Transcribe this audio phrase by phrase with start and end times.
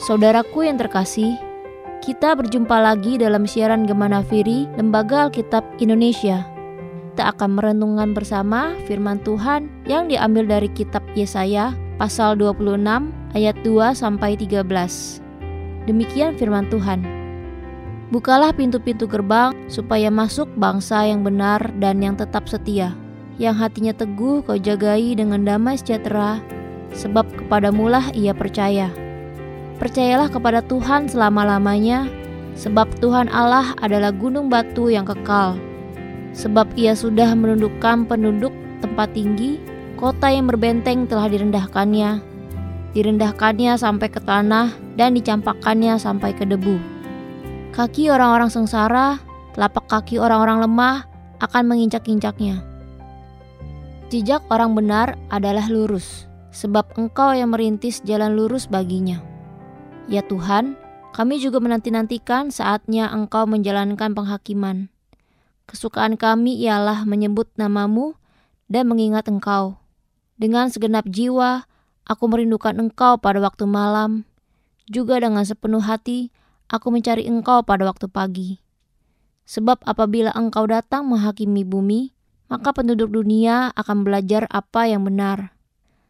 [0.00, 1.36] Saudaraku yang terkasih,
[2.00, 6.48] kita berjumpa lagi dalam siaran Gemana Firi Lembaga Alkitab Indonesia.
[7.12, 12.80] Kita akan merenungkan bersama firman Tuhan yang diambil dari kitab Yesaya pasal 26
[13.36, 14.64] ayat 2 sampai 13.
[15.84, 17.04] Demikian firman Tuhan.
[18.08, 22.96] Bukalah pintu-pintu gerbang supaya masuk bangsa yang benar dan yang tetap setia,
[23.36, 26.40] yang hatinya teguh kau jagai dengan damai sejahtera,
[26.96, 28.88] sebab kepadamulah ia percaya.
[29.80, 32.04] Percayalah kepada Tuhan selama-lamanya,
[32.52, 35.56] sebab Tuhan Allah adalah gunung batu yang kekal.
[36.36, 38.52] Sebab ia sudah menundukkan penduduk
[38.84, 39.56] tempat tinggi,
[39.96, 42.20] kota yang berbenteng telah direndahkannya.
[42.92, 46.76] Direndahkannya sampai ke tanah dan dicampakkannya sampai ke debu.
[47.72, 49.16] Kaki orang-orang sengsara,
[49.56, 51.08] telapak kaki orang-orang lemah
[51.40, 52.60] akan menginjak-injaknya.
[54.12, 59.29] Jejak orang benar adalah lurus, sebab engkau yang merintis jalan lurus baginya.
[60.10, 60.74] Ya Tuhan,
[61.14, 64.90] kami juga menanti-nantikan saatnya Engkau menjalankan penghakiman.
[65.70, 68.18] Kesukaan kami ialah menyebut namamu
[68.66, 69.78] dan mengingat Engkau.
[70.34, 71.62] Dengan segenap jiwa,
[72.02, 74.26] aku merindukan Engkau pada waktu malam.
[74.90, 76.34] Juga dengan sepenuh hati,
[76.66, 78.58] aku mencari Engkau pada waktu pagi.
[79.46, 82.10] Sebab apabila Engkau datang menghakimi bumi,
[82.50, 85.54] maka penduduk dunia akan belajar apa yang benar.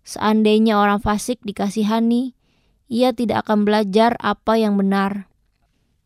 [0.00, 2.32] Seandainya orang fasik dikasihani,
[2.90, 5.30] ia tidak akan belajar apa yang benar.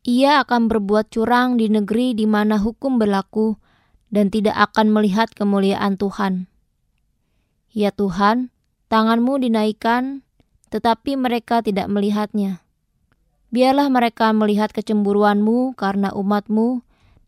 [0.06, 3.58] Ia akan berbuat curang di negeri di mana hukum berlaku
[4.10, 6.46] dan tidak akan melihat kemuliaan Tuhan.
[7.74, 8.54] Ya Tuhan,
[8.86, 10.22] tanganmu dinaikkan,
[10.70, 12.62] tetapi mereka tidak melihatnya.
[13.50, 16.86] Biarlah mereka melihat kecemburuanmu karena umatmu,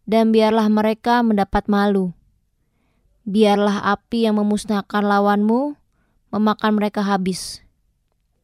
[0.09, 2.17] dan biarlah mereka mendapat malu.
[3.29, 5.77] Biarlah api yang memusnahkan lawanmu
[6.33, 7.61] memakan mereka habis.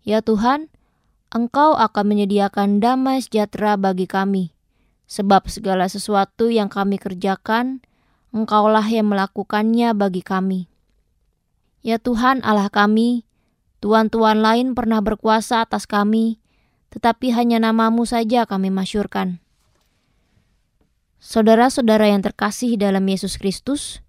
[0.05, 0.69] Ya Tuhan,
[1.35, 4.55] Engkau akan menyediakan damai sejahtera bagi kami.
[5.11, 7.83] Sebab segala sesuatu yang kami kerjakan,
[8.31, 10.67] Engkaulah yang melakukannya bagi kami.
[11.86, 13.23] Ya Tuhan Allah kami,
[13.79, 16.42] Tuhan-Tuhan lain pernah berkuasa atas kami,
[16.91, 19.39] tetapi hanya namamu saja kami masyurkan.
[21.23, 24.03] Saudara-saudara yang terkasih dalam Yesus Kristus,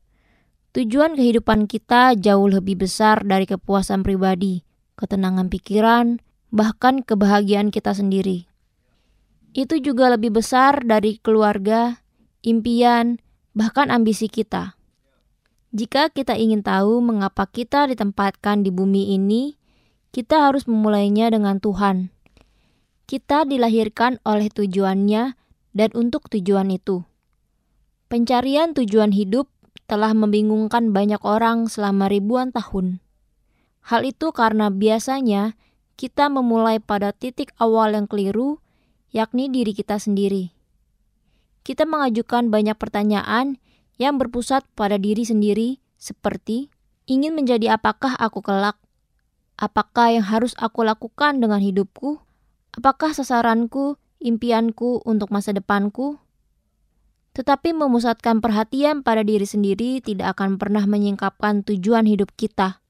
[0.73, 4.65] tujuan kehidupan kita jauh lebih besar dari kepuasan pribadi,
[4.97, 6.24] ketenangan pikiran,
[6.55, 8.47] bahkan kebahagiaan kita sendiri.
[9.51, 11.99] Itu juga lebih besar dari keluarga,
[12.47, 13.19] impian,
[13.51, 14.79] bahkan ambisi kita.
[15.75, 19.59] Jika kita ingin tahu mengapa kita ditempatkan di bumi ini,
[20.15, 22.15] kita harus memulainya dengan Tuhan.
[23.03, 25.35] Kita dilahirkan oleh tujuannya
[25.75, 27.03] dan untuk tujuan itu.
[28.07, 29.51] Pencarian tujuan hidup
[29.91, 33.03] telah membingungkan banyak orang selama ribuan tahun.
[33.83, 35.59] Hal itu karena biasanya
[35.95, 38.59] kita memulai pada titik awal yang keliru,
[39.15, 40.51] yakni diri kita sendiri.
[41.63, 43.57] Kita mengajukan banyak pertanyaan
[43.95, 46.67] yang berpusat pada diri sendiri, seperti:
[47.07, 48.75] ingin menjadi apakah aku kelak?
[49.55, 52.19] Apakah yang harus aku lakukan dengan hidupku?
[52.75, 56.19] Apakah sasaranku, impianku untuk masa depanku?
[57.35, 62.83] Tetapi memusatkan perhatian pada diri sendiri tidak akan pernah menyingkapkan tujuan hidup kita.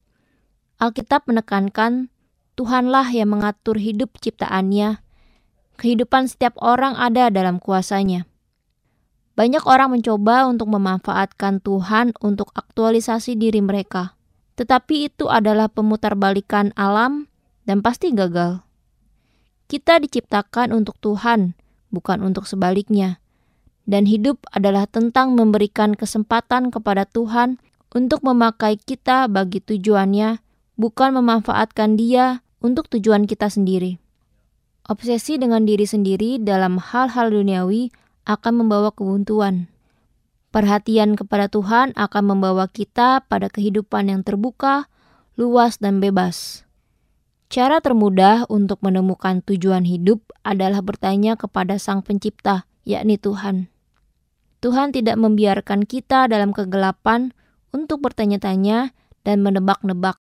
[0.81, 2.09] Alkitab menekankan
[2.55, 5.03] Tuhanlah yang mengatur hidup ciptaannya.
[5.75, 8.23] Kehidupan setiap orang ada dalam kuasanya.
[9.35, 14.15] Banyak orang mencoba untuk memanfaatkan Tuhan untuk aktualisasi diri mereka.
[14.55, 17.27] Tetapi itu adalah pemutarbalikan alam
[17.67, 18.63] dan pasti gagal.
[19.67, 21.59] Kita diciptakan untuk Tuhan,
[21.91, 23.19] bukan untuk sebaliknya.
[23.83, 27.59] Dan hidup adalah tentang memberikan kesempatan kepada Tuhan
[27.91, 30.39] untuk memakai kita bagi tujuannya,
[30.79, 34.01] bukan memanfaatkan Dia untuk tujuan kita sendiri.
[34.89, 37.93] Obsesi dengan diri sendiri dalam hal-hal duniawi
[38.25, 39.69] akan membawa kebuntuan.
[40.49, 44.89] Perhatian kepada Tuhan akan membawa kita pada kehidupan yang terbuka,
[45.37, 46.65] luas, dan bebas.
[47.53, 53.69] Cara termudah untuk menemukan tujuan hidup adalah bertanya kepada Sang Pencipta, yakni Tuhan.
[54.65, 57.37] Tuhan tidak membiarkan kita dalam kegelapan
[57.69, 60.17] untuk bertanya-tanya dan menebak-nebak.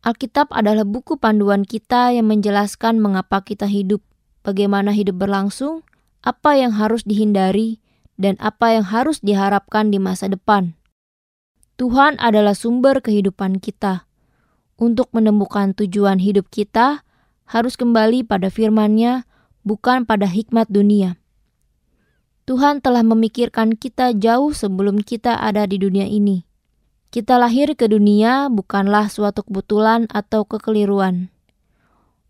[0.00, 4.00] Alkitab adalah buku panduan kita yang menjelaskan mengapa kita hidup,
[4.40, 5.84] bagaimana hidup berlangsung,
[6.24, 7.84] apa yang harus dihindari,
[8.16, 10.72] dan apa yang harus diharapkan di masa depan.
[11.76, 14.08] Tuhan adalah sumber kehidupan kita.
[14.80, 17.04] Untuk menemukan tujuan hidup kita,
[17.44, 19.28] harus kembali pada firman-Nya,
[19.68, 21.20] bukan pada hikmat dunia.
[22.48, 26.49] Tuhan telah memikirkan kita jauh sebelum kita ada di dunia ini.
[27.10, 31.26] Kita lahir ke dunia bukanlah suatu kebetulan atau kekeliruan.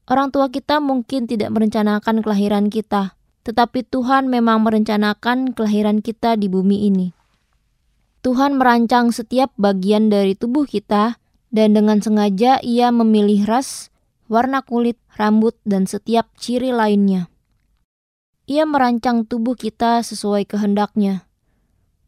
[0.09, 3.13] Orang tua kita mungkin tidak merencanakan kelahiran kita,
[3.45, 7.13] tetapi Tuhan memang merencanakan kelahiran kita di bumi ini.
[8.25, 11.21] Tuhan merancang setiap bagian dari tubuh kita,
[11.53, 13.93] dan dengan sengaja Ia memilih ras,
[14.33, 17.29] warna kulit, rambut, dan setiap ciri lainnya.
[18.51, 21.30] Ia merancang tubuh kita sesuai kehendaknya.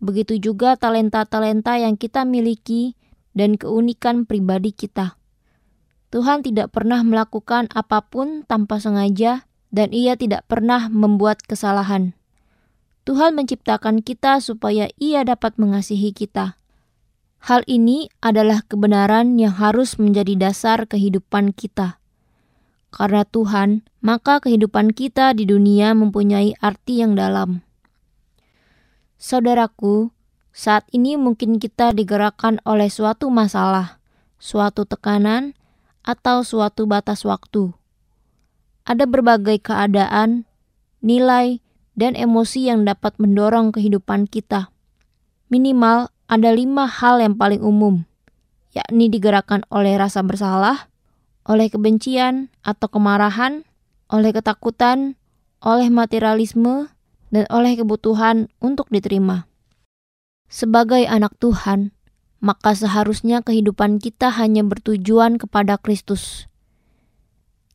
[0.03, 2.99] Begitu juga talenta-talenta yang kita miliki
[3.39, 5.15] dan keunikan pribadi kita.
[6.11, 12.13] Tuhan tidak pernah melakukan apa pun tanpa sengaja, dan Ia tidak pernah membuat kesalahan.
[13.09, 16.61] Tuhan menciptakan kita supaya Ia dapat mengasihi kita.
[17.43, 21.99] Hal ini adalah kebenaran yang harus menjadi dasar kehidupan kita.
[22.93, 27.65] Karena Tuhan, maka kehidupan kita di dunia mempunyai arti yang dalam.
[29.23, 30.11] Saudaraku,
[30.51, 34.03] saat ini mungkin kita digerakkan oleh suatu masalah,
[34.43, 35.55] suatu tekanan,
[36.03, 37.71] atau suatu batas waktu.
[38.83, 40.43] Ada berbagai keadaan,
[41.07, 41.63] nilai,
[41.95, 44.75] dan emosi yang dapat mendorong kehidupan kita.
[45.55, 48.03] Minimal ada lima hal yang paling umum,
[48.75, 50.91] yakni digerakkan oleh rasa bersalah,
[51.47, 53.63] oleh kebencian atau kemarahan,
[54.11, 55.15] oleh ketakutan,
[55.63, 56.91] oleh materialisme,
[57.33, 59.49] dan oleh kebutuhan untuk diterima.
[60.53, 61.97] Sebagai anak Tuhan,
[62.45, 66.47] maka seharusnya kehidupan kita hanya bertujuan kepada Kristus.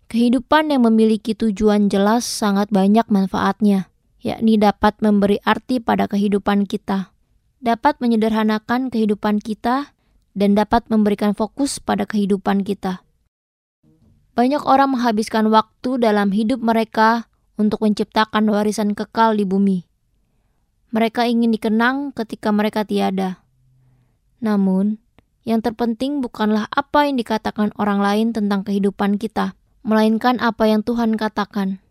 [0.08, 3.90] Kehidupan yang memiliki tujuan jelas sangat banyak manfaatnya,
[4.22, 7.12] yakni dapat memberi arti pada kehidupan kita,
[7.60, 9.92] dapat menyederhanakan kehidupan kita,
[10.38, 13.02] dan dapat memberikan fokus pada kehidupan kita.
[14.38, 17.26] Banyak orang menghabiskan waktu dalam hidup mereka
[17.58, 19.84] untuk menciptakan warisan kekal di bumi.
[20.94, 23.44] Mereka ingin dikenang ketika mereka tiada
[24.38, 25.02] namun,
[25.48, 31.18] yang terpenting bukanlah apa yang dikatakan orang lain tentang kehidupan kita, melainkan apa yang Tuhan
[31.18, 31.82] katakan.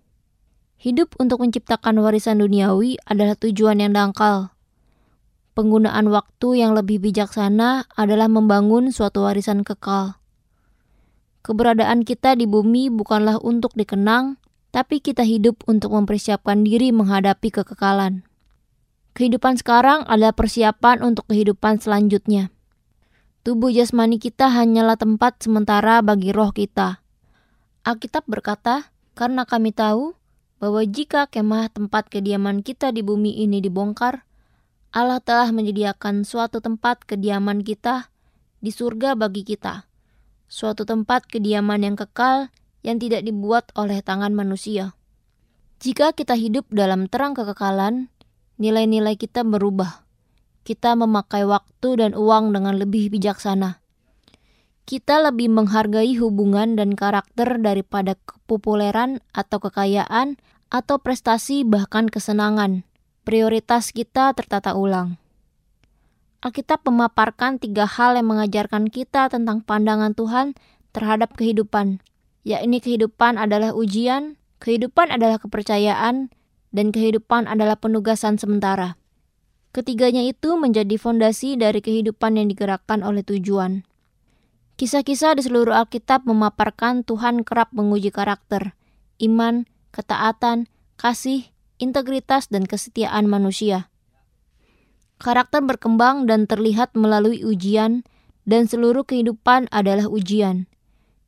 [0.77, 4.53] Hidup untuk menciptakan warisan duniawi adalah tujuan yang dangkal.
[5.57, 10.21] Penggunaan waktu yang lebih bijaksana adalah membangun suatu warisan kekal.
[11.41, 14.37] Keberadaan kita di bumi bukanlah untuk dikenang,
[14.76, 18.28] tapi kita hidup untuk mempersiapkan diri menghadapi kekekalan.
[19.17, 22.52] Kehidupan sekarang adalah persiapan untuk kehidupan selanjutnya.
[23.40, 27.00] Tubuh jasmani kita hanyalah tempat sementara bagi roh kita.
[27.88, 30.12] Alkitab berkata, karena kami tahu
[30.61, 34.28] bahwa jika kemah tempat kediaman kita di bumi ini dibongkar,
[34.93, 38.12] Allah telah menyediakan suatu tempat kediaman kita
[38.61, 39.88] di surga bagi kita,
[40.52, 42.52] suatu tempat kediaman yang kekal
[42.87, 44.94] yang tidak dibuat oleh tangan manusia.
[45.83, 48.09] Jika kita hidup dalam terang kekekalan,
[48.62, 50.06] nilai-nilai kita berubah.
[50.62, 53.83] Kita memakai waktu dan uang dengan lebih bijaksana.
[54.87, 60.38] Kita lebih menghargai hubungan dan karakter daripada kepopuleran atau kekayaan
[60.71, 62.87] atau prestasi bahkan kesenangan.
[63.27, 65.19] Prioritas kita tertata ulang.
[66.38, 70.55] Alkitab memaparkan tiga hal yang mengajarkan kita tentang pandangan Tuhan
[70.94, 71.99] terhadap kehidupan,
[72.47, 76.31] yakni kehidupan adalah ujian, kehidupan adalah kepercayaan,
[76.71, 78.95] dan kehidupan adalah penugasan sementara.
[79.75, 83.83] Ketiganya itu menjadi fondasi dari kehidupan yang digerakkan oleh tujuan.
[84.79, 88.79] Kisah-kisah di seluruh Alkitab memaparkan Tuhan kerap menguji karakter,
[89.19, 91.50] iman, ketaatan, kasih,
[91.83, 93.91] integritas, dan kesetiaan manusia.
[95.17, 98.05] Karakter berkembang dan terlihat melalui ujian,
[98.47, 100.69] dan seluruh kehidupan adalah ujian.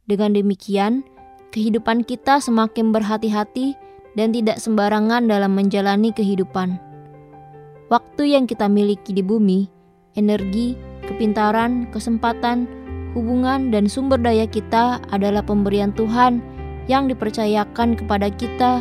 [0.08, 1.04] Dengan demikian,
[1.52, 3.76] kehidupan kita semakin berhati-hati
[4.16, 6.80] dan tidak sembarangan dalam menjalani kehidupan.
[7.92, 9.68] Waktu yang kita miliki di bumi,
[10.16, 12.64] energi, kepintaran, kesempatan,
[13.12, 16.40] hubungan, dan sumber daya kita adalah pemberian Tuhan
[16.88, 18.80] yang dipercayakan kepada kita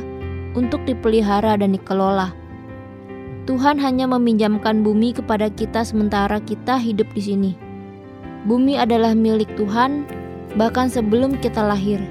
[0.56, 2.32] untuk dipelihara dan dikelola.
[3.52, 7.52] Tuhan hanya meminjamkan bumi kepada kita sementara kita hidup di sini.
[8.48, 10.08] Bumi adalah milik Tuhan
[10.58, 12.02] bahkan sebelum kita lahir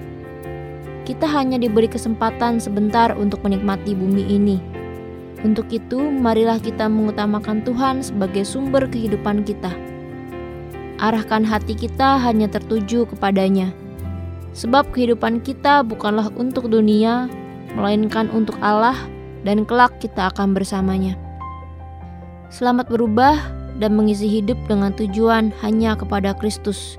[1.07, 4.59] kita hanya diberi kesempatan sebentar untuk menikmati bumi ini.
[5.47, 9.71] Untuk itu, marilah kita mengutamakan Tuhan sebagai sumber kehidupan kita.
[10.99, 13.71] Arahkan hati kita hanya tertuju kepadanya,
[14.51, 17.31] sebab kehidupan kita bukanlah untuk dunia,
[17.79, 18.99] melainkan untuk Allah,
[19.47, 21.15] dan kelak kita akan bersamanya.
[22.51, 23.39] Selamat berubah
[23.79, 26.99] dan mengisi hidup dengan tujuan hanya kepada Kristus.